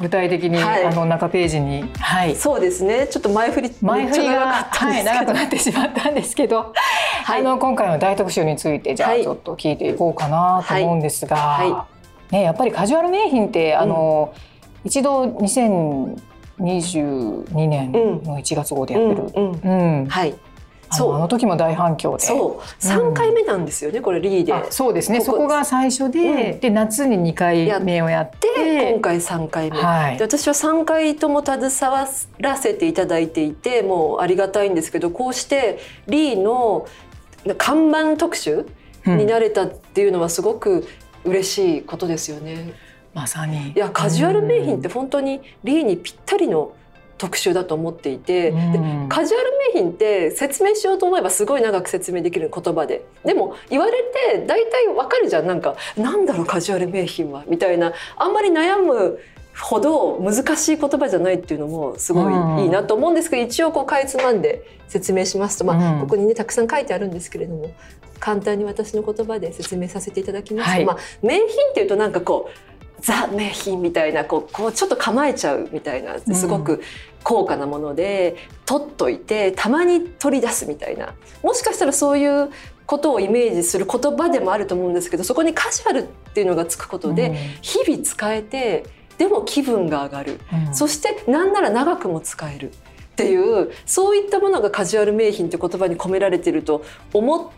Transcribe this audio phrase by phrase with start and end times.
[0.00, 0.84] 具体的に、はい。
[0.84, 3.06] あの中ページに、はい、そうですね。
[3.08, 6.72] ちょっと前振り前振りが、はい、長くなってしまったんですけど、
[7.24, 7.40] はい。
[7.40, 9.22] あの今回の大特集についてじゃあはい。
[9.22, 11.70] ちょっと聞いていこうかなと思うんですが、はい。
[11.70, 11.84] は
[12.30, 14.32] ね、やっぱりカジュアル名品ってあの、
[14.84, 20.00] 一度2022年の1月号でやってる、うんうん。
[20.00, 20.06] うん。
[20.06, 20.32] はい。
[20.32, 20.36] あ
[20.92, 21.10] そう。
[21.12, 22.24] のあの時も大反響で。
[22.24, 22.84] そう。
[22.84, 24.52] 三回目なんですよね、これリーで。
[24.52, 25.18] あそうですね。
[25.20, 25.32] ここ。
[25.32, 26.60] そこが最初で,、うん。
[26.60, 30.18] で夏に2回目をやってで今回三回目、はい。
[30.18, 31.60] で私は3回とも携
[31.92, 36.86] わらせていただいていてもうありがたいんですけどこうしてリーの
[37.56, 38.66] 看板特集
[39.06, 39.18] うん。
[39.18, 40.86] になれたっていうのはすごく
[41.24, 42.74] 嬉しいことですよね。
[43.14, 43.72] まさに。
[43.72, 46.72] いやカジュアル名品って本当にリーにぴったりの
[47.20, 48.72] 特集だと思っていて、うん。
[49.08, 53.04] でカジュアル名品って説明しようと思えばすごい長く説明できる言葉で。
[53.24, 53.92] でも言われ
[54.32, 55.46] て大体わかるじゃん。
[55.46, 57.92] なんかなんだろうカジュアル名品はみたいな。
[58.16, 59.20] あんまり悩む
[59.60, 66.00] ほど難しい言葉じゃないっていうのもすごいいいなと思うんですけど、一応こうかいつまんで説明しますと、まあうん。
[66.00, 67.74] ここにねたくさん書いてあるんですけれども
[68.18, 70.84] 簡単に私の言葉で説明させていただきますと、はい。
[70.86, 76.82] まあ、名品っていうとなんかこうザ名品みたいなこうこうちょっと構えちゃうみたいなすごく
[77.22, 81.14] 高価なもので、取っといてたまに取り出すみたいな。
[81.42, 82.50] もしかしたらそういう
[82.86, 86.02] ことをイメージする言葉でもあると思うんですけどそこにカジュアルっ
[86.34, 88.84] ていうのがつくことで、日々使えて
[89.18, 90.74] でも気分が上がる、うん。
[90.74, 92.70] そしてなんなら長くも使える。
[92.70, 92.72] っ
[93.22, 96.82] ていうそういったものがカジュアル名品って言葉に込められてると
[97.12, 97.48] 思っ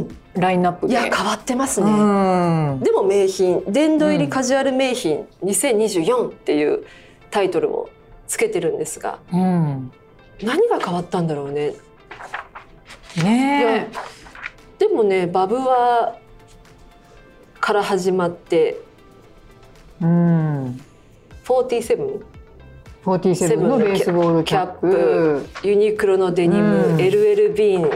[0.00, 0.94] うラインナップで。
[0.94, 1.90] いや変わってますうね。
[1.90, 2.80] ん。
[2.80, 6.84] でも名品殿堂入りカジュアル名品2024っていう
[7.30, 7.90] タイトルを
[8.28, 9.92] つけてるんですがうん。
[10.42, 11.74] 何が変わったんだろうね
[13.22, 13.88] ね
[14.78, 16.16] でもねバブは
[17.60, 18.56] から始まって
[20.00, 20.04] え。
[20.04, 20.80] うん。
[21.44, 22.31] 47
[23.04, 25.44] 47のベースボールキャップ。
[25.64, 27.90] ユニクロのデニム、うん LL ビーン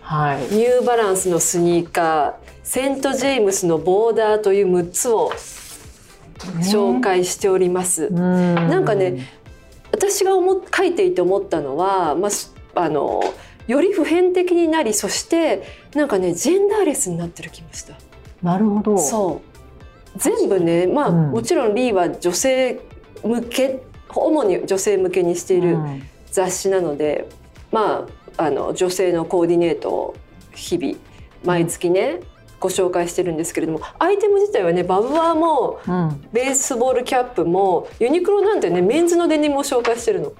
[0.00, 0.54] はい。
[0.54, 5.32] ニューバランスのスニーカーセント・ジェームスのボーダーという6つを
[6.60, 8.06] 紹介しております。
[8.06, 8.54] うん。
[8.54, 9.26] なんかね
[9.90, 13.20] 私が思っ書いていて思ったのは、まあす、あの
[13.66, 17.94] より普遍的になりそしてなんかねジェンダーレスになってる気もした。
[18.42, 18.96] なるほど。
[18.96, 22.80] そう全部ねまあ、うんもちろんリーは女性
[23.24, 23.82] 向け
[24.14, 27.28] 主に女性向けにしているうん雑誌なので、
[27.70, 28.06] ま
[28.36, 30.16] ああの女性のコーディネートを
[30.54, 30.96] 日々
[31.44, 32.20] 毎月ね
[32.58, 36.28] ご紹介してるんですけれどもアイテム自体はねバブワーもうん。
[36.32, 40.32] ベースボールキャップもユニクロなんてねメンズのデニムを紹介してるの。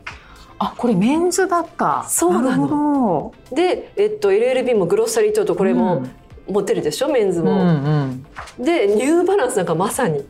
[0.58, 2.04] あ、これメンズだった。
[2.08, 5.56] そうなので、えっと、LLB もグロッサリートートど。
[5.56, 6.06] これも
[6.48, 7.48] 持ってるでしょ、メンズうん。
[7.48, 8.24] うんも。
[8.58, 8.64] うん。
[8.64, 10.24] でニューバランスなんかまさに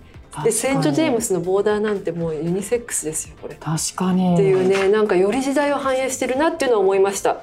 [0.45, 3.55] でセント・ジェームスのボーダーなんてもうユニセックスですよこれ。
[3.55, 4.35] っ確かに。
[4.37, 7.43] ていうねなんかより時代を反映してるなっていうのを思いました。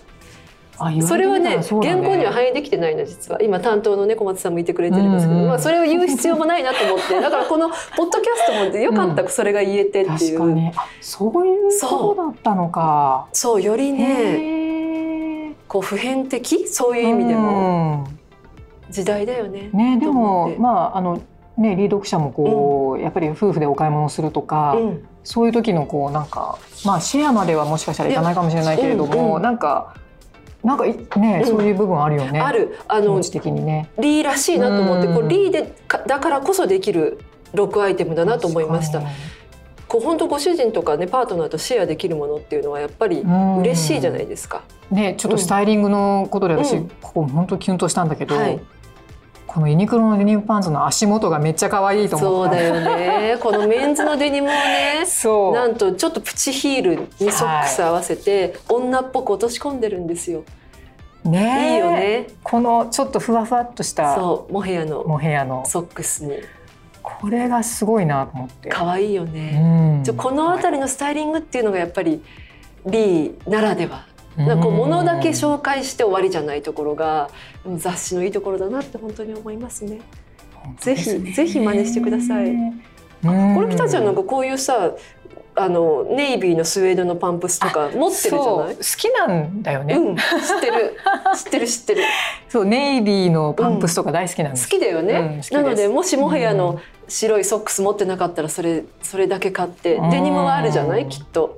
[1.06, 3.42] それはね、ね、原稿には反映できてないの実は。
[3.44, 10.72] 今担当のね小松さんもいてくれてるんですけど、まあ、それを言う必要もないなと思って だからこのポッドキャストもよかったそれが言えてっていう、うん、
[11.02, 13.28] そういうことだったのか。
[13.34, 13.62] そう。
[13.62, 16.68] よりねこう普遍的？
[16.68, 18.08] そういう意味でも、
[18.90, 19.70] 時代だよね。
[19.74, 21.22] ねでもまああの
[21.60, 29.94] ね、リード読者もこう、うん、やっぱり夫婦でお買い物するとか、うん、そういう時のこうなんかまあシェアまではもしかしたらいかないかもしれないけれども、うんうん、なんか
[30.64, 30.86] なんか
[31.20, 32.40] ね、そういう部分あるよね。
[32.40, 33.90] あるあの的にね。
[33.98, 35.74] リーらしいなと思って、こうリーで
[36.06, 37.20] だからこそできる
[37.54, 39.02] ロックアイテムだなと思いました。
[39.88, 44.64] こう本当ご主人とかねパートナーとシェアできるものっていうのはやっぱり嬉しいじゃないですか。
[44.92, 48.36] ねちょっとスタイリングのことで私、ここ本当キュンとしたんだけど。
[48.36, 48.60] はい
[49.50, 53.38] このユニクロのデニムパンツの足元がめっちゃ可愛いと思ったそうだよね。
[53.42, 55.04] このメンズのデニムをね
[55.54, 60.44] なんとちょっとプチヒールにソックス合わせて、女っぽく落とし込んでるんですよ。
[61.24, 62.28] ねいいよね。
[62.44, 65.04] このちょっとふわふわっとしたそうモヘアの。
[65.04, 65.66] モヘアの。
[65.66, 66.36] ソックスに。
[67.02, 68.70] これがすごいなと思って。
[68.70, 72.24] 可愛いよね、うん、この辺りのスタイリングっていうのがやっぱり
[72.86, 74.06] リーならでは
[74.40, 77.30] なんかこう物だけ紹介して終わりじゃないところが
[77.78, 80.00] 雑誌のいいところだなって本当に思いますね。
[80.80, 81.04] ぜひ
[81.34, 82.56] ぜひ真似してください。
[83.22, 84.92] これ北ちゃんなんかこういうさ
[85.56, 88.76] あのネイビーのスウェードのパンプスとか持ってるじゃない？
[88.76, 90.24] 好きなんだよね、うん、知っ
[90.62, 90.96] てる。
[91.36, 92.04] 知ってる知ってる。
[92.48, 101.10] そうネイビーのパンプスとか大好きなんです、うん、好きだよね、うん、なのでもしもはやの白いソックス持ってなかったらそれそれだけ買ってデニムはあるじゃない？
[101.10, 101.58] きっと。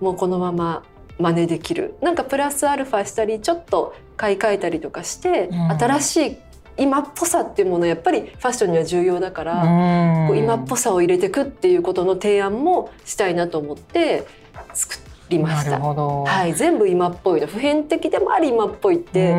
[0.00, 0.84] もうこのまま
[1.18, 1.94] 真似できる。
[2.00, 6.36] なんかプラスアルファしたりちょっと買い替えたりとかして、うん、新しい
[6.78, 14.26] 今っぽさっていうものやっぱりファッションには重要だから、うん、こう今っぽさを入れていくっていうことの提案もしたいなと思って
[14.74, 14.96] 作
[15.30, 15.78] りました。
[15.78, 19.32] はい、全部今っぽいの普遍的でもあり今っぽいって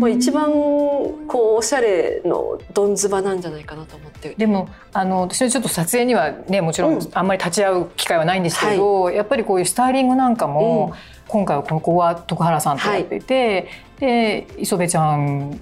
[0.00, 4.34] まあ一番こうおしゃれのどんずばなんじゃないかなと思って。
[4.36, 10.98] でもあの私はちょっと撮影にはねもちろんあんまり立ち会う機会はないんですけど、うんはい、やっぱりこういうスタイリングなんかも、うん、
[11.28, 13.68] 今回はここは徳原さんとやっていて、
[14.00, 15.60] はい、で磯部ちゃん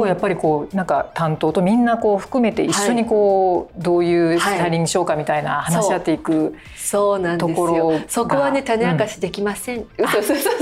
[0.00, 7.18] とやっぱりこうなんか担当とみんなこう含めて一緒にこうどういうスタイリングしようかみたいな話し合っていくそう。
[7.18, 8.00] なんですよ。
[8.08, 10.60] そこはね種明かしできません、嘘嘘嘘嘘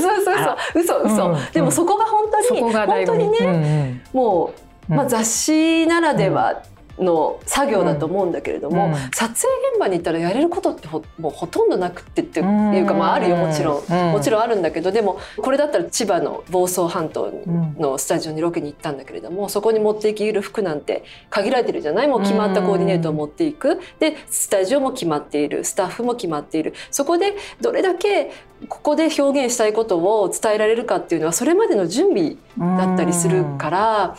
[0.75, 1.33] 嘘嘘。
[1.33, 4.53] 嘘でもそこが本当に本当にねも
[4.89, 6.63] うまあ雑誌ならでは
[6.99, 9.29] の作業だと思うんだけれども、うん、撮影
[9.73, 17.33] 現場に行ったらやれることってほもうほとんどなくってっていうか、まあ、あるよもちろん、うん、もちろんあるんだけどでもこれだったら千葉の房総半島
[17.79, 22.09] のスタジオにロケに行ったんだけれどもそこに持っていける服なんて限られてるじゃない。
[22.09, 23.81] もう決まったコーディネートを持っていく。
[23.99, 26.75] でスタジオも決まっているスタッフも決まっている。
[26.91, 28.31] そこでどれだけ
[28.69, 34.17] ここで表現したいことを伝えられるかっていうのはそれまでの準備だったりするから。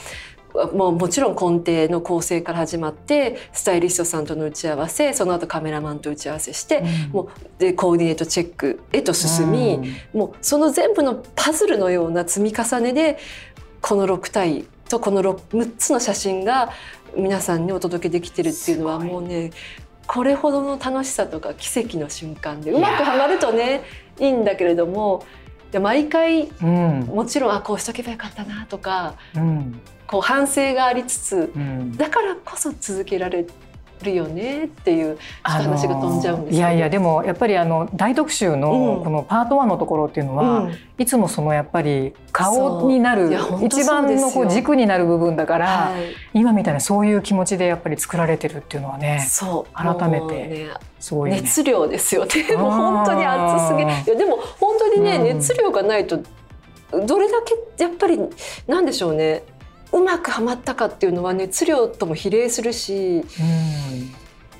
[0.73, 7.29] もうもちろん根底の構成から始まってスタイリストさんとの打ち合わせその後カメラマンと打ち合わせして、うん、もう
[7.59, 9.75] でコーディネートチェックへと進み、
[10.13, 13.17] うん、もうその全部のパズルのような積み重ねで
[13.81, 16.71] この6体とこの 6, 6つの写真が
[17.17, 19.51] 皆さんにお届けできてるっていうのはもうね
[20.07, 23.83] これほどの楽しさとか奇跡の瞬間でうまくはまるとね
[24.19, 25.25] いいんだけれども
[25.79, 33.45] 毎回、うん、もちろんあこうしとけばよかったなとか、うん、こう反省がありつつ、うん、だからこそ続けられ
[34.03, 43.31] るよねっていう話が飛んじゃうんですいやいやでもやっぱりあの大特集のこのパート1のところっていうのは、うん、いつもそのやっぱり顔になる
[43.63, 49.73] 一番のこう軸になる部分だから、はい、今みたいなそういう気持ちでやっぱり作られてるっていうのはねそう。
[49.73, 50.69] 改めて
[50.99, 52.55] すごい、ね、熱量ですよね。
[52.55, 54.37] もう本当に熱すぎいやでも
[54.95, 56.19] にね、うん、熱量がないと
[56.91, 57.41] どれだ
[57.77, 58.19] けやっぱり
[58.67, 59.43] なんでしょうね。
[59.91, 63.23] うまくはまったかっていうのは熱量とも比例するし、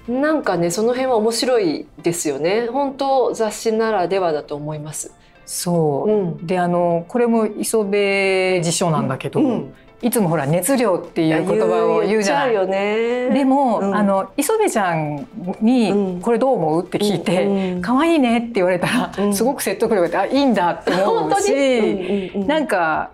[0.08, 2.68] うん、なんかねその辺は面白いですよね。
[2.68, 5.12] 本当雑誌ならではだと思います。
[5.46, 9.74] そう、うん、であのこれも磯部辞書なんだけど、うん、
[10.04, 12.68] いつもほら熱量っていう言葉を言うじゃない。
[12.68, 15.26] ね、でも、うん、あの磯部ちゃん
[15.62, 16.86] にこれどう思う？
[16.86, 23.12] って聞いて可愛、うん、いいねって言われたら、すごく説得力があいいんだって思うし、なんか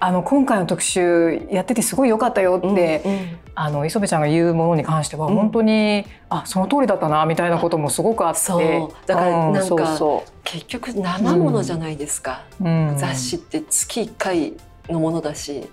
[0.00, 8.88] あの今回の特集やっててすごい良かったよって、うんうん、あの磯部ちゃんが言うものに関しては本当に、うん、あその通りだったなみたいなこともすごくあって。
[9.06, 10.30] だからなんか、うん、そう。
[10.42, 14.54] 結局生ものじゃないですか、うん、雑誌って月1回
[14.88, 15.68] のものだし、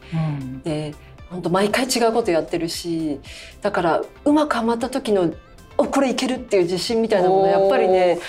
[0.64, 0.94] で
[1.30, 3.20] 本当毎回違うことやってるし
[3.62, 5.32] だからうまくはまった時の
[5.78, 8.20] おこれいけるっていう自信みたいなものやっぱりね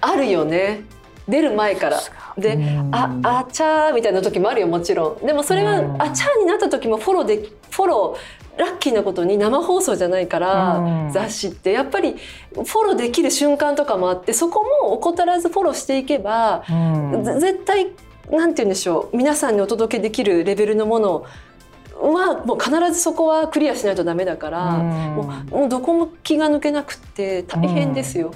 [0.00, 0.80] あるよね。
[1.28, 2.00] 出る前から。
[2.38, 2.58] で
[2.90, 5.26] 「ああちゃー」みたいな時もあるよもちろん。
[5.26, 11.70] でもそれは「あちゃー」になった時もフォローでフォローラッキーなことに生放送じゃないから、雑誌って。
[11.70, 12.16] やっぱり
[12.54, 16.64] フォローできる瞬間とかもあってそこも怠らずフォローしていけば、
[17.22, 17.92] 絶対
[18.30, 21.26] なんて言うんでしょう皆さんにお届けできるレベルのもの
[22.00, 28.32] はもう必ずそこはクリアしないとダメだから、うん、もうもうどこも気が抜けなくて大変ですよ。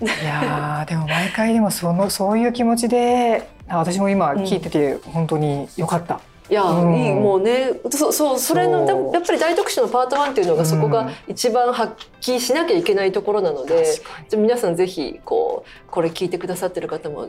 [0.00, 6.20] うん、いやでも毎回でもそのそういう気持ちで私も今聞いてて本当に良かった。
[6.48, 13.84] いや、うん、いいもうねそそうそれのやっぱり大特集のパート1っていうのがそこが一番発揮しなきゃいけないところなので、
[14.32, 17.28] うん、皆さんぜひこうこれ聞いてくださってる方も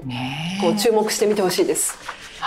[0.61, 1.97] こう注目してみてほしいです。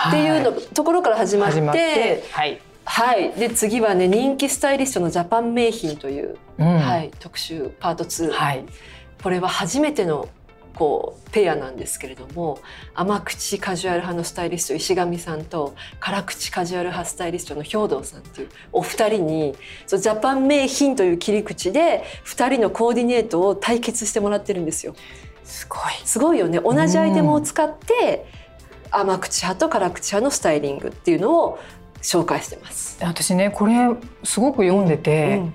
[0.07, 8.65] っていうのところから始まって、はい、はい、で次はね人気スタイリストのジャパン名品という、うん、はい、特集パート2、はい、
[9.21, 10.29] これは初めての
[10.81, 12.59] こうペアなんですけれども
[12.95, 19.53] 甘口カジュアル派のスタイリスト石上さんと辛口カジュアル派スタイリストの兵藤さんっていうお二人に
[19.85, 24.95] ジャパン名品という切り口で2人のコーディネートを対決してもらってるんですよ。
[25.43, 25.79] すごい。
[26.03, 26.59] すごいよね。
[26.59, 28.25] 同じアイテムを使って、
[28.89, 31.59] 甘口派と辛口派のスタイリングっていうのを
[32.01, 32.97] 紹介してます。
[33.03, 33.73] 私ねこれ
[34.23, 35.53] すごく読んでて、うんうん、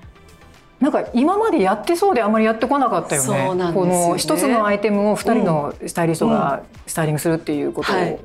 [0.81, 3.47] なんか今までやってそうであんまりやってこなかったよね。
[3.47, 3.73] よね。
[3.73, 8.19] この一つのアイテムを二人のスタイリストがスタイリングするっていうことを、うんはい。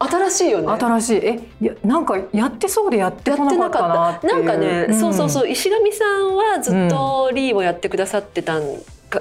[0.00, 0.68] 新しいよね。
[0.68, 1.16] 新しい。
[1.18, 5.48] え、いやなんかやってそうでやってこなかったなってなんかね、うん、そうそうそう。
[5.48, 8.62] 石上さんはずっとリーをやってくださってたん、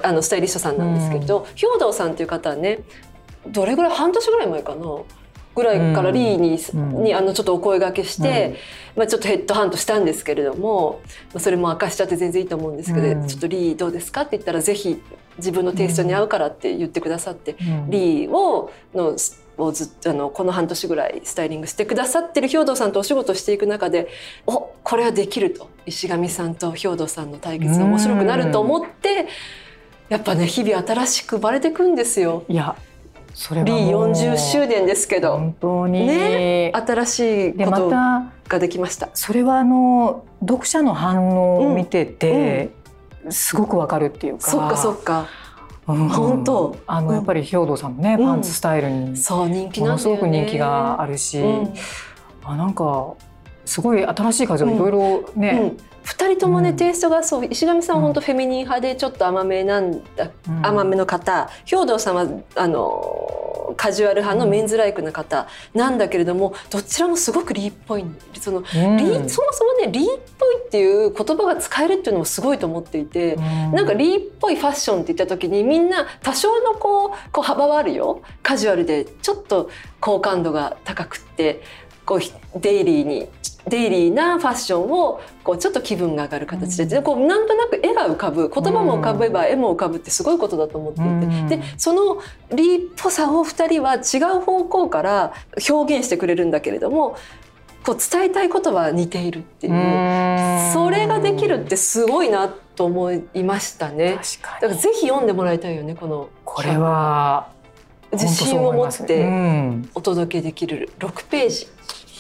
[0.01, 2.79] あのスタイリストさんなんですけど、うん、兵藤さんっていう方はね、
[3.47, 4.85] どれぐらい半年ぐらい前かな。
[5.53, 8.55] ぐらいからリーにうん、にあのちょっとお声がけして、
[8.96, 11.01] うん、まあ、ちょっとヘッドハントしたんですけれども、
[11.34, 15.01] まあ、それも明かしちゃって全然いいと思うんですけど、うん、ちょっとリーどうですかって言ったらぜひ
[15.38, 17.55] 自分のテイストに合うからって言ってくださって、
[17.89, 19.15] リーをの
[19.58, 24.10] をずっとあのこの半年ぐらいスタイリングしてくださってる兵藤さんとお仕事していく中で
[24.46, 29.27] おこれはできると石上さんと兵藤さんの対決が面白くなると思って、
[30.10, 32.43] やっぱね日々新しく生まれていくんですよ。
[32.50, 32.75] いや
[33.33, 35.38] それは B40 周年ですけど。
[35.38, 37.19] 本当に、ね、新し
[37.50, 39.09] いことができました。
[39.13, 42.71] それはあの読者の反応を見てて、
[43.21, 43.25] うん。
[43.27, 44.51] うん、すごくわかるっていうか。
[44.51, 45.27] そっかそっか。
[45.88, 46.75] うん、本当。
[46.88, 51.41] あのやっぱり兵藤さんのね、パンツスタイルにそう人気なんすごく人気があるし、
[52.43, 53.13] あなんか
[53.65, 55.73] すごい新しい風をいろいろね、
[56.03, 61.50] 2人ともね、うん、テイストがそう石上さんは本当フェミニン派でちょっと甘めなんだ、うん、甘めの方。
[61.65, 63.41] 兵藤さんはあの
[63.77, 68.05] カジュアル派のメンズライクな方なんだけれどもどちらもすごくリーっぽい
[68.39, 73.41] その、うん、リーそもそもねリーっぽいっていう言葉が使えるっていうのもすごいと思っていて、うん、
[73.74, 78.22] なんかリーっぽいファッションって言った時にみんな多少のこうこう幅はあるよ。
[78.43, 81.62] カジュアルでちょっと好感度が高くって
[82.12, 83.30] こうデイリーに
[83.70, 92.18] デイリーなファッションをこうちょっと気分が上がる形で,、でこうなんとなく絵が浮かぶ言葉も浮かべば絵も浮かぶってすごいことだと思っていて、でその
[92.53, 95.34] リーっぽさを2人は違う方向から
[95.70, 97.15] 表現してくれるんだけれども
[97.86, 104.20] こう伝えたいことは似ているっていうそれができるってすごいなと思いましたね。
[104.60, 107.48] だからぜひ読んでもらいたいよねこのこれは
[108.12, 109.27] 自信を持って
[109.96, 111.68] お届けできる6ページ。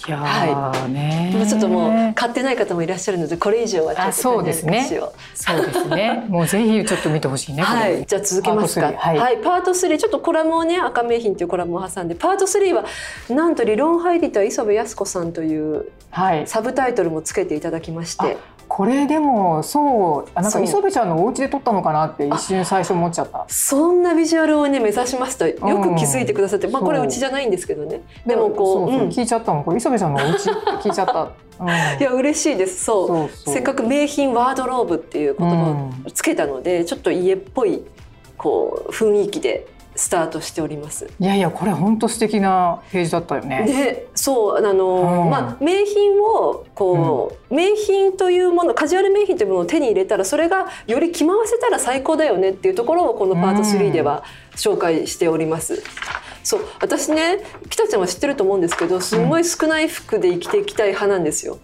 [0.07, 4.89] いやはい、ね、もうちょっともう買ってない方もいらっしゃるのでこれ以上はちょっとそうですね。
[5.35, 6.25] そうですね。
[6.29, 8.03] もうぜひちょっと見てほしいねはい。
[8.05, 8.93] じゃあ続けますか。
[8.97, 12.15] はい、はい、パート3ちょっとコラムをね赤名品というコラムを挟んで。
[12.15, 12.85] パート3は
[13.29, 15.91] なんと理論入りと磯部靖子さんという
[16.45, 18.37] サブタイトルもつけていただきまして、
[18.73, 23.45] これでもそうあなんか磯部ちゃんのお家で撮ったのかなって一瞬最初思っちゃった。
[23.49, 27.99] そんなビジュアルをね目指しますとよく気づいてくださって、うん、まあこれうちじゃないんですけどね。
[28.25, 30.49] でもこう聞いちゃったのこれ磯部ちゃんのお家
[30.81, 32.85] 聞いちゃった、うん、いや嬉しいです。
[32.85, 33.29] そう。
[33.29, 37.83] せっかく名品ワードローブっていう言葉をつけたので、うん、ちょっと家っぽい
[38.37, 41.09] こう雰囲気でスタートしております。
[41.19, 43.65] いやいやこれ本当素敵なページだったよね。
[43.65, 54.23] で、そうあの、うん、まあ名品をこう、うん、名品というものカジュアル名品というものを手に入れたらそれがより着回せたら最高だよねっていうところをこのパート3では
[54.55, 55.73] 紹介しております。
[55.75, 55.81] うん、
[56.43, 61.59] そう私ね北ちゃんは知ってると思うんですけどすごい少ない服で生きていきたい派なんですよ。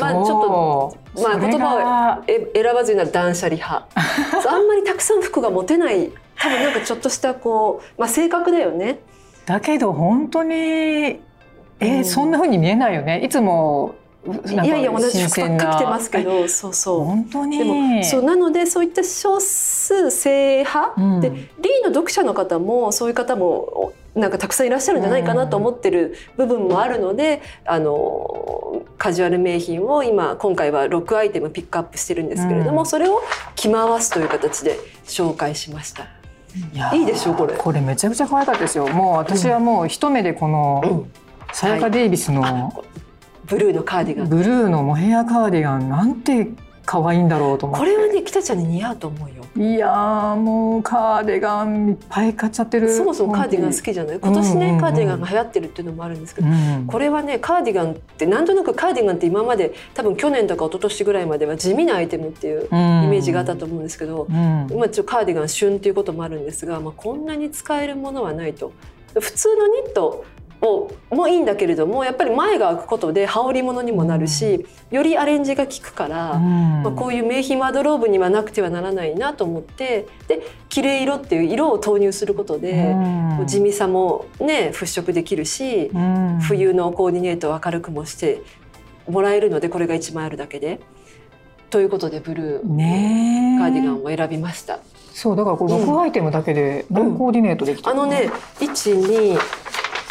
[0.00, 0.26] まあちょっ
[1.14, 3.86] とまあ言葉を選ばずには断捨離派
[4.48, 6.10] あんまりたくさん服が持てない
[6.44, 9.00] 多分なんかちょっとしたこう、まあ、性格だよね。
[9.46, 13.24] だけど本当にえー、うん、そんな風に見えないよね。
[13.24, 13.94] いつも
[14.46, 17.04] いやいや同じ服ばっか着てますけどそうそう。
[17.04, 17.58] 本当に。
[17.58, 21.46] でもそうなのでそういった少数性派、うん、でリー
[21.82, 33.20] の読者の方もそういう方もなんかたくさんいらっしゃるんじゃないかなと思ってる部分もあるので、うん、あのカジュアル名品を今今回は6アイテムピックアップしてるんですけれども、うん、それを
[33.56, 36.13] 着回すという形で紹介しました。
[36.92, 37.54] いいでしょこれ。
[37.54, 38.88] これめちゃくちゃ可愛かったですよ。
[38.88, 41.06] もう私はもう一目でこの、
[41.52, 42.86] さやかデイビスの、はい、
[43.46, 44.28] ブルーのカーディガン。
[44.28, 46.48] ブルーのモヘアカーディガンなんて
[46.86, 47.84] 可愛いんだろうと思って。
[47.86, 49.44] これはね北ちゃんに似合うと思うよ。
[49.56, 49.88] いや
[50.36, 52.92] もうカーディガンいっぱい買っちゃってる。
[52.92, 54.18] そもそもカーディガン好きじゃない？
[54.18, 68.72] 今年ね、うんうんうん、カーディガンが流行ってるっていうのもあるんですけど、うん、これはねカーディガンってなんとなくカーディガンって今まで多分去年とか一昨年ぐらいまでは地味なアイテムっていうイメージがあったと思うんですけど、うん、今ちょっとカーディガン旬っていうこともあるんですが、まあ、こんなに使えるものはないと。
[69.14, 70.24] 普通のニット
[70.64, 82.94] をもいいんだけれどもやっぱり前が開くことで羽織物にもなるし、よりアレンジが効くから、まあ、こういう名品ワードローブにはなくてはならないなと思ってで綺麗色っていう色を投入することで、
[83.46, 85.90] 地味さもね払拭できるし、
[86.40, 88.42] 冬のコーディネートを明るくもして
[89.08, 90.80] もらえるのでこれが1枚あるだけで。
[91.70, 94.78] ということでブルーカーディガンを選びました。
[95.12, 98.30] そうだからこれ6アイテムだけで何コーディネートできた、うん、あのね
[98.60, 99.38] 1 2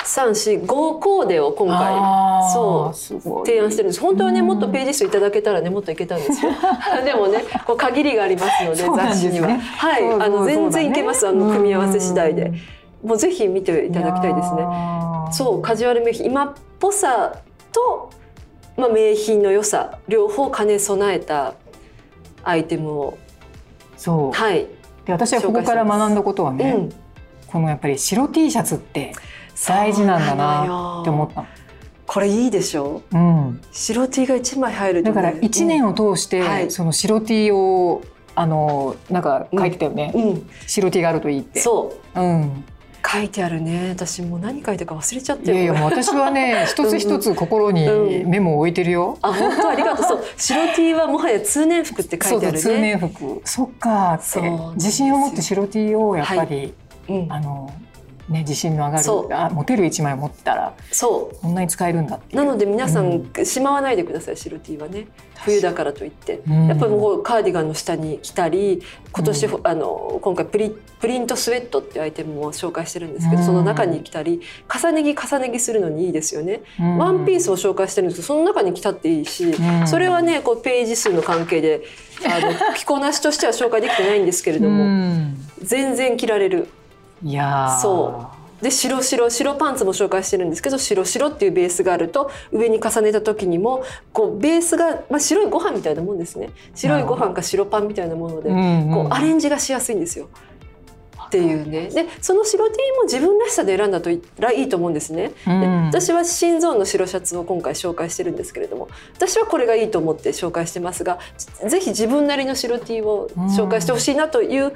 [0.04, 1.96] 345コーデを今回
[2.54, 4.02] そう提案してるんです。
[4.02, 6.52] 本当はねもっとページ数いただけたらねもっといけたんですよ。
[7.06, 12.52] でもねこう限りがありますので雑誌には、はいあの全然いけますあの組み合わせ次第で。
[13.04, 14.66] もうぜひ見ていただきたいですね。
[15.32, 17.34] そうカジュアル名品今っぽさ
[17.74, 18.10] と、
[18.78, 21.54] まあ、名品の良さ両方兼ね備えた
[22.44, 23.18] アイテムを
[23.98, 24.32] そう。
[24.32, 24.68] はい。
[25.06, 26.94] で私はここから学んだことはね、うん、
[27.48, 29.14] このやっぱり白 T シャツって
[29.68, 31.48] 大事なんだなって思ったの。
[32.06, 33.02] これいいでしょ？
[33.12, 38.02] う、うん、白 T が1枚入る、ね、だから1年を通して、その白 T を
[38.36, 40.24] あのなんか書いてたよね、うん。
[40.24, 41.62] うん、白 T があるといいって。
[41.62, 42.66] そう、うん、
[43.10, 43.90] 書いてあるね。
[43.90, 47.88] 私もう何書いてか忘れちゃっていやいやもう私はね 一つ一つ心に
[48.26, 49.70] メモを置いてるよ、あ本当？
[49.70, 50.06] ありがとう。
[50.06, 50.24] そう。
[50.36, 52.62] 白 T はもはや通年服って書いてあるね。
[52.62, 53.42] 通年服。
[53.46, 54.42] そっかって。
[54.76, 56.74] 自信を持って白 T をやっぱり、
[57.08, 57.72] はい、あの
[58.34, 61.36] ね、自信の上がるあ持てる一枚持ったらそう。
[61.38, 65.08] こんなに使えるんだなので皆さん、うん、しまわないでください白 T はね。
[65.46, 74.42] 冬だからといって、うん、やっぱりもうカーディガンの下に着たり今年、うん、あの今回プリプリントスウェットっていうアイテムも紹介してるんですけど、その中に着たり
[74.74, 79.54] 重ね着重ね着するのにいいですよね、ワンピースを紹介してるんですけどその中に着たっていいし、
[79.86, 81.84] それはねこうページ数の関係で
[82.26, 86.70] あの着こなしとしては紹介できてないんですけれども、全然着られる。
[87.24, 88.64] いやそう。
[88.64, 93.84] で白白白パンツも紹介してるんですけど白白っていうベースがあると上に重ねた時にも
[94.14, 96.50] こうベースが、まあ、白いご飯みたいなもんですね。
[96.74, 100.30] 白いご飯か白パンみたいなもので、こうアレンジがしやすいんですよ。
[101.26, 101.90] っていうね。
[101.90, 104.22] でその白 T も自分らしさで選んだとい
[104.56, 111.18] いと思うんですね、で私は心臓の白シャツを今回紹介してるんですけれども私はこれがいいと思って紹介してますが
[111.68, 114.74] 是非自分なりの白 T を紹介してほしいなという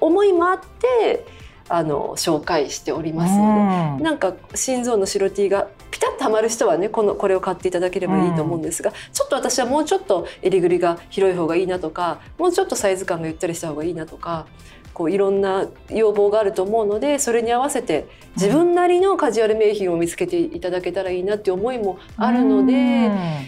[0.00, 1.24] 思いもあって。
[1.68, 14.46] あの紹介しておりますので、うん、なんか心臓の白 T がピタッとはまる人はねこのこれを買っていただければいいと思うんですが、うん、ちょっと私はもうちょっと襟ぐりが広い方がいいなとかもうちょっとサイズ感がゆったりした方がいいなとか
[14.94, 22.76] こういろんな要望があると思うのでそれに合わせて自分なりのカジュアル名品を見つけていただけたらいいなっていう思いもあるので、う
[23.10, 23.46] ん、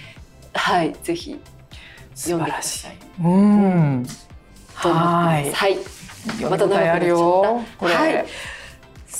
[0.52, 1.40] はいぜひ
[2.14, 2.96] 読んでください。
[3.22, 4.06] うん、
[4.74, 5.99] はい、はい
[6.48, 7.08] また長くなっちゃっ
[7.78, 7.86] た。
[7.86, 8.26] はい、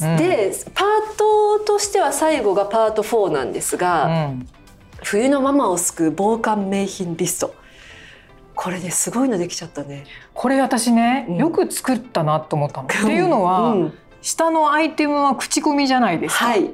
[0.02, 4.48] うん、でパートとしては最後がパート4なんですが、うん、
[5.02, 7.54] 冬のママを救う防寒名品リスト。
[8.54, 10.04] これですごいのできちゃったね。
[10.34, 12.88] これ私ね、うん、よく作ったなと思ったの。
[12.88, 13.74] っていうのは、
[14.20, 16.44] 下のアイテムは口コミじゃないですか。
[16.44, 16.70] はい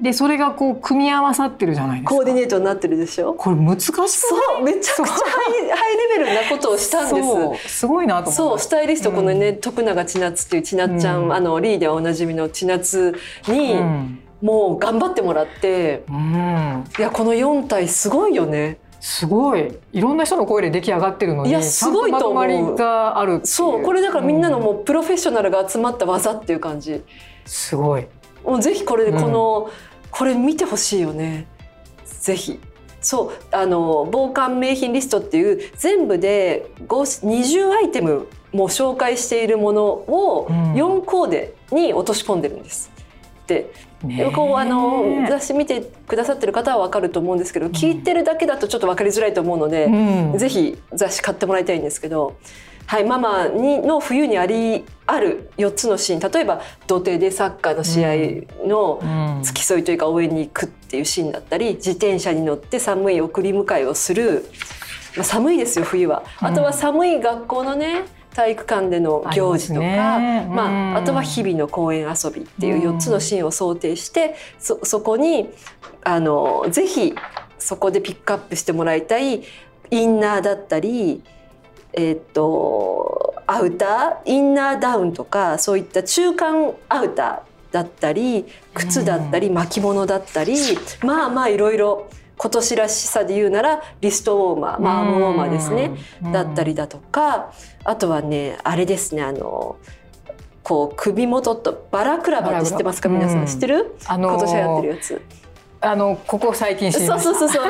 [0.00, 2.14] でそれがこう組み合わさってるじゃないですか。
[2.14, 3.34] コーディネートになってるでしょ？
[3.34, 7.22] これ難しくそうめちゃくちゃハイレベルなことをしたんで
[7.58, 7.80] す。
[7.80, 13.14] すごいなとそうスタイリストこのね、うん、徳永千夏っていう千夏ちゃん、うん、あのリーではおなじみの千夏
[13.46, 18.78] に、うん、もう頑張ってもらって、うん、いやこの4体すごいよね。
[19.00, 19.78] すごい。
[19.92, 22.74] いろんな人の声で出来上がってるのにいやすごいと思う。
[22.74, 27.02] があるそうこれだからみんなのもうプロフェッショナルが集まった技っていう感じ、
[27.46, 28.06] すごい。
[28.44, 29.70] もうぜひこれでこの、
[30.10, 31.46] これ見てほしいよね
[32.04, 32.60] ぜひ
[33.00, 42.90] そうあの防寒名品リストっていう全部で20アイテムも紹介しているものを4コーデに落とし込んでるんです。
[43.46, 43.72] で
[44.04, 52.36] ね、こうあの雑誌見てくださってる方は分かると思うんですけど、聞いてるだけだとちょっと分かりづらいと思うので、うん、ぜひ雑誌買ってもらいたいんですけど。
[52.90, 56.32] はい、ママにの冬にありある4つのシーン。
[56.32, 64.44] 例えば土手でサッカーの試合の付き添いというか応援に行くっていうシーンだったり自転車に乗って寒い送り迎えをする、
[65.16, 66.24] まあ、寒いですよ冬は。
[66.40, 75.50] あとは寒い学校のね体育館での行事とか、あまあ、あとは日々の公園遊びっていう4つのシーンを想定してそそこに
[76.02, 77.14] あのぜひ
[77.56, 79.44] そこでピックアップしてもらいたい
[79.92, 81.22] インナーだったり
[81.92, 90.56] えっ、とアウターインナーダウンとかそういった中間アウターだったり靴だったり巻物だったり、
[91.02, 95.92] まあまあいろいろ今年らしさで言うならリストウォーマー、マームウォーマーですね、
[96.32, 97.52] だったりだとか
[97.84, 99.76] あとはねあれですねあの
[100.62, 103.08] こう首元とバラクラバって知ってますか？
[103.08, 105.22] 皆さん知ってる、あのー、今年流行ってるやつ。
[105.82, 107.64] あのここ最近そうそうそうそう。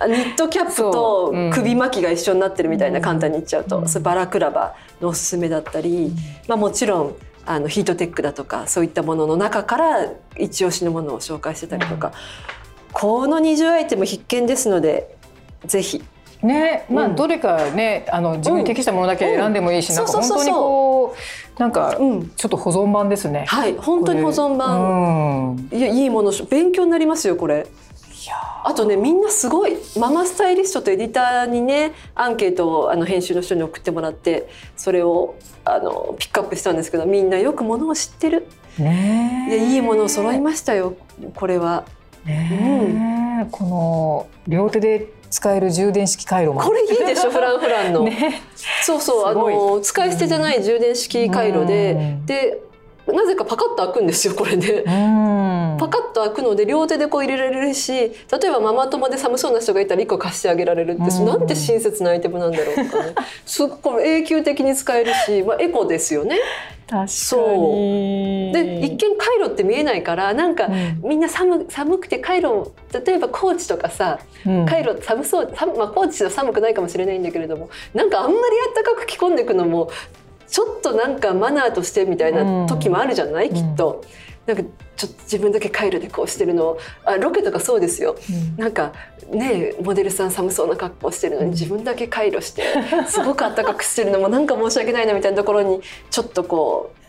[0.00, 6.16] あの ニットキャップと首巻きが一緒になってるみたいな、簡単に言っちゃうと、うん、それバラクラバのおすすめだったり、うん、
[6.48, 7.14] まあもちろん
[7.46, 12.12] あのヒートテックだとかそういったものの中から一押しのものを紹介してたりとか、うん、
[12.92, 15.14] この20アイテム必見ですので
[15.64, 16.02] ぜひ
[16.42, 21.14] ねまあ、どれかねあの自分に適したものだけ選んでもいいし、なんか本当にこ
[21.56, 23.44] うなんかちょっと保存版ですね。
[23.46, 23.74] はい。
[23.76, 27.66] 本当に保存版、いやいいもの勉強になりますよこれ。
[28.64, 29.76] あとねみんなすごい。
[29.98, 38.46] ママスタイリストとエディターにねアンケートをあの編集の人に送ってもらってそれをあのピックアップしたんですけどみんなよくものを知ってる。
[38.78, 40.96] ねいいものを揃いましたよ
[41.34, 41.84] これは。
[42.24, 48.42] ね、うん、この両手で使える充電式回路これいいでしょ フランフランの、ね、
[48.84, 52.62] そうそうあの使い捨てじゃない充電式回路で、で
[53.06, 54.84] なぜかパカッと開くんですよこれで、
[55.82, 63.14] パカッと開くので両手でこう入れられるし例えばママ友で寒そうな人がいたら1個貸してあげられるって、なんて親切なアイテムなんだろうとかね。
[63.44, 66.38] すっごい永久的に使えるし、まあ、エコですよね。
[67.06, 68.52] そう。
[68.52, 79.90] で一見カイロって見えないからなんか、うん、みんな寒寒くてカイロ例えば高知とかさ、うん、カイロ寒そう寒、まあ、高知は寒くないかもしれないんだけれどもなんかあんまりあったかく着込んでいくのも
[80.48, 84.04] ちょっとなんかマナーとしてみたいな時もあるじゃない、うん、きっと。
[84.46, 84.62] なんか
[84.96, 86.76] ちょっと自分だけカイロでこうしてるの。
[87.04, 88.16] あロケとかそうですよ、
[88.56, 88.92] うん、なんか
[89.30, 92.62] ねモデルさん寒そうな格好してるのに自分だけカイロして
[93.08, 97.02] すごく暖かくしてるのもなんか申し訳ないなみたいなところにちょっとこう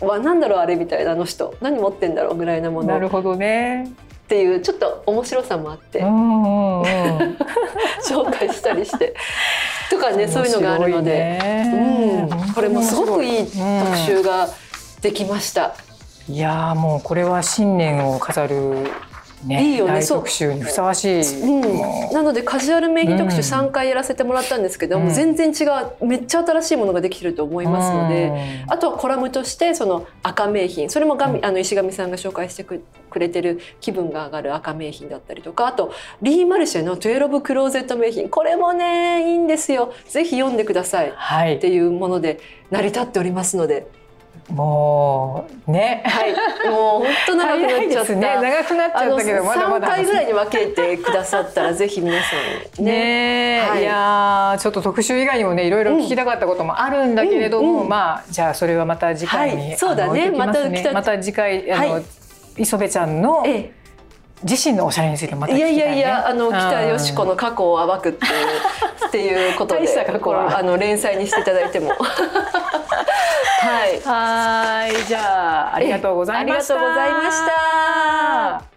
[0.00, 1.54] わなんだろうあれみたいなあの人。
[1.60, 2.88] 何持ってんだろうぐらいなもの。
[2.88, 3.90] なるほどね。
[4.24, 6.82] っていうちょっと面白さもあって、うんうん、
[8.04, 9.14] 紹介したりして。
[9.88, 10.28] とかね。
[10.28, 14.48] そういうのがあるので、うん、これもすごくいい特集が
[15.00, 15.74] できました。
[16.28, 18.88] いやもうこれは新年を飾る
[19.44, 20.04] ね、いいよね。
[20.04, 25.64] 特集にふさわしい、うん、なのでカジュアル名義特集3回やらせてもらったんですけど、うん、全然違
[26.00, 32.82] うめっちゃ新しいものができてると思いますので、うん、あとはコラムとしてその赤名品それもがみ、あの石上さんが紹介してく
[33.18, 39.92] れてる気分が上がる赤名品だったりとかあとリー・マルシェの「12クローゼット名品」これもねいいんですよ。
[40.08, 43.86] ぜひ読んでください、はい、っていうもので成り立っておりますので。
[44.48, 46.32] もうね、はい、
[46.70, 48.12] もう本当長くなっちゃった。
[48.14, 49.88] ね、長くなっちゃったけどまだまだ。
[49.88, 52.36] 回ぐらいに分けてくださったらぜひ皆さ
[52.80, 52.92] んね。
[52.92, 60.30] ねはい、いやちょっと特集以外にもねいろいろ聞きたかったこともあるんだけれども、うんうん、まあじゃあそれはまた次回に、はい、そうだね。
[60.30, 62.04] またまた次回あの、はい、
[62.58, 63.72] 磯部ちゃんの、ええ。
[64.44, 68.32] 自身のおしゃれについてまた、ね、いやいやいやあの北よしこの過去を暴くっていう
[69.08, 69.88] っていうことで
[70.54, 71.92] あの連載にしていただいても
[73.66, 74.00] はい。
[74.00, 75.04] はい。
[75.06, 76.74] じゃあ、ありがとうございました。
[76.74, 77.46] ありがとうございまし
[78.70, 78.75] た。